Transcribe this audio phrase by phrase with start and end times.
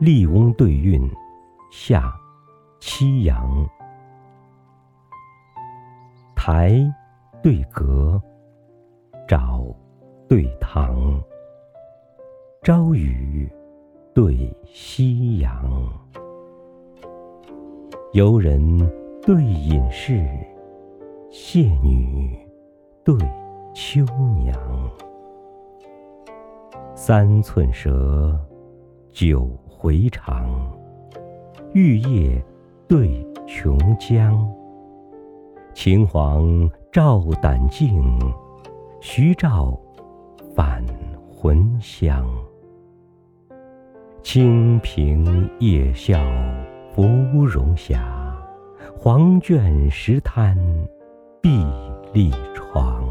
[0.00, 1.10] 笠翁对韵，
[1.72, 2.14] 下
[2.78, 3.68] 七阳。
[6.36, 6.80] 台
[7.42, 8.22] 对阁，
[9.26, 9.74] 沼
[10.28, 11.20] 对塘。
[12.62, 13.50] 朝雨
[14.14, 15.90] 对夕阳。
[18.12, 18.60] 游人
[19.22, 20.24] 对隐士，
[21.28, 22.38] 谢女
[23.02, 23.16] 对
[23.74, 24.04] 秋
[24.36, 24.56] 娘。
[26.94, 28.38] 三寸舌，
[29.10, 30.50] 九回肠。
[31.72, 32.44] 玉液
[32.88, 34.36] 对琼浆。
[35.72, 38.02] 秦皇照胆镜，
[39.00, 39.78] 徐照
[40.52, 40.84] 返
[41.32, 42.28] 魂香。
[44.24, 46.18] 清平夜笑
[46.90, 47.06] 芙
[47.46, 48.36] 蓉霞，
[48.98, 50.58] 黄卷石滩
[51.40, 51.64] 碧
[52.12, 53.08] 丽床。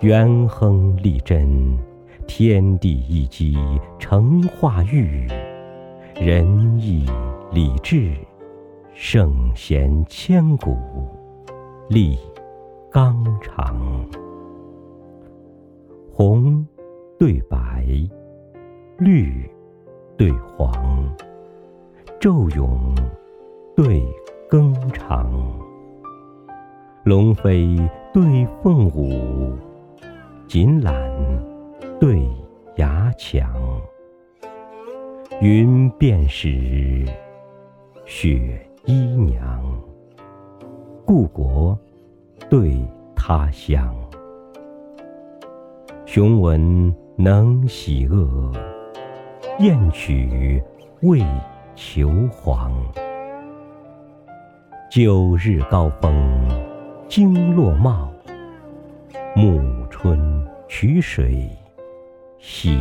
[0.00, 1.78] 元亨利贞，
[2.26, 3.56] 天地一机
[3.98, 5.28] 成化育；
[6.14, 7.04] 仁义
[7.52, 8.14] 礼智，
[8.94, 10.76] 圣贤千古
[11.88, 12.18] 立
[12.90, 14.06] 纲常。
[16.12, 16.66] 红
[17.18, 17.84] 对白，
[18.98, 19.50] 绿
[20.16, 20.72] 对黄，
[22.20, 22.94] 昼永
[23.76, 24.02] 对
[24.48, 25.30] 更长。
[27.04, 27.76] 龙飞
[28.12, 29.56] 对凤舞。
[30.46, 30.92] 锦缆
[33.16, 33.80] 墙，
[35.40, 37.04] 云便使
[38.04, 39.62] 雪衣娘。
[41.04, 41.78] 故国
[42.48, 42.76] 对
[43.14, 43.94] 他乡，
[46.06, 48.52] 雄文能喜恶，
[49.58, 50.62] 艳曲
[51.02, 51.20] 为
[51.74, 52.72] 求凰。
[54.90, 56.48] 九日高峰
[57.08, 58.12] 惊落帽，
[59.34, 60.42] 暮春。
[60.68, 61.50] 曲水
[62.44, 62.76] 喜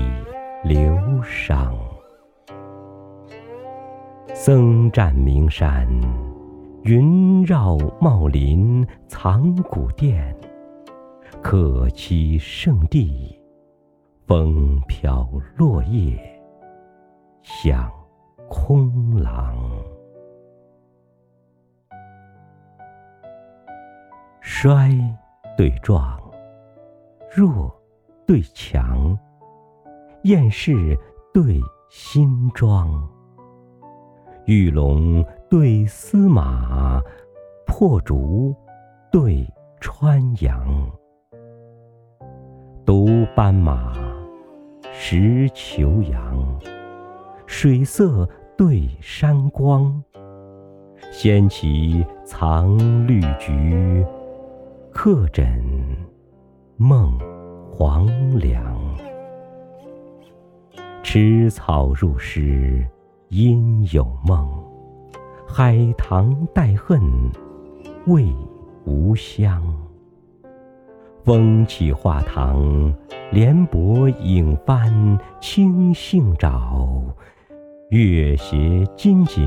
[0.64, 0.82] 流
[1.22, 1.72] 觞，
[4.34, 5.88] 僧占名山，
[6.82, 10.36] 云绕茂林藏古殿。
[11.44, 13.40] 客栖圣地，
[14.26, 16.20] 风飘落叶
[17.44, 17.88] 响
[18.50, 19.56] 空廊。
[24.42, 24.90] 衰
[25.56, 26.20] 对壮，
[27.32, 27.72] 弱。
[28.28, 29.18] 对强，
[30.24, 30.98] 厌世
[31.34, 31.60] 对
[31.90, 33.10] 新装。
[34.46, 37.02] 玉龙对司马，
[37.66, 38.56] 破竹
[39.12, 39.48] 对
[39.80, 40.92] 穿杨。
[42.86, 43.94] 独斑马，
[44.92, 46.60] 石虬羊。
[47.48, 50.04] 水色对山光。
[51.12, 52.78] 仙旗藏
[53.08, 54.06] 绿菊，
[54.92, 55.62] 客枕
[56.78, 57.18] 梦。
[57.74, 58.06] 黄
[58.38, 58.78] 粱，
[61.14, 62.88] 池草入诗，
[63.28, 64.50] 应有梦。
[65.46, 67.02] 海棠带恨，
[68.08, 68.34] 味
[68.86, 69.62] 无香。
[71.26, 72.96] 风起画堂，
[73.30, 77.04] 帘箔影帆青杏沼。
[77.90, 79.46] 月斜金井，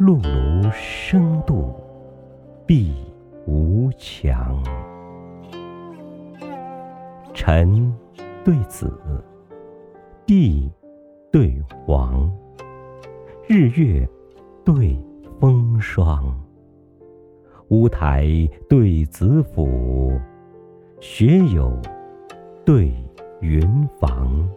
[0.00, 1.74] 辘轳声度，
[2.64, 2.94] 碧
[3.46, 4.64] 无墙。
[7.34, 7.94] 臣
[8.42, 8.90] 对子，
[10.26, 10.70] 地
[11.30, 12.30] 对黄，
[13.46, 14.08] 日月
[14.64, 14.98] 对
[15.40, 16.34] 风霜。
[17.68, 18.28] 乌台
[18.68, 20.18] 对子府，
[21.00, 21.76] 学友
[22.64, 22.92] 对
[23.40, 23.60] 云
[23.98, 24.48] 房。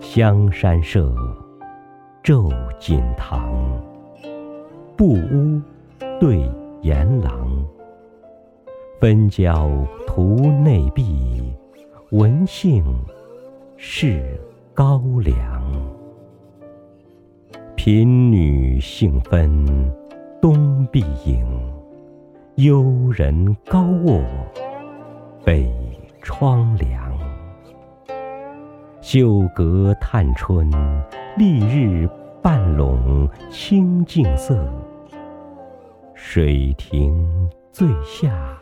[0.00, 1.12] 香山社，
[2.22, 3.52] 昼锦堂。
[4.96, 5.60] 布屋
[6.20, 6.48] 对
[6.82, 7.64] 檐廊。
[9.00, 9.68] 分交
[10.06, 11.42] 图内壁，
[12.12, 12.82] 文杏
[13.86, 14.40] 是
[14.72, 15.62] 高粱。
[17.76, 19.92] 贫女杏分
[20.40, 21.46] 东壁影，
[22.56, 24.22] 幽人高卧
[25.44, 25.70] 北
[26.22, 27.14] 窗凉。
[29.02, 30.68] 绣阁探春，
[31.36, 32.08] 丽日
[32.40, 34.66] 半笼清净色。
[36.14, 38.58] 水亭醉下。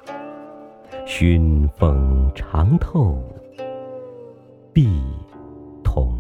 [1.07, 3.23] 熏风长透，
[4.73, 4.89] 碧
[5.85, 6.17] 筒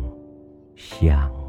[0.77, 1.43] 香。